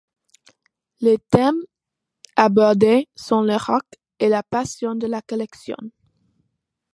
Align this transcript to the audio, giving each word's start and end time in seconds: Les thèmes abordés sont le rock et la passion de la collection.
Les 0.99 1.19
thèmes 1.29 1.61
abordés 2.35 3.07
sont 3.15 3.41
le 3.41 3.55
rock 3.55 3.83
et 4.17 4.29
la 4.29 4.41
passion 4.41 4.95
de 4.95 5.05
la 5.05 5.21
collection. 5.21 5.77